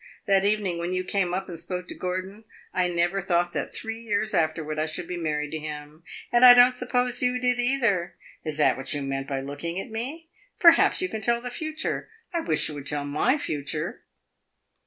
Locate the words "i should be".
4.79-5.15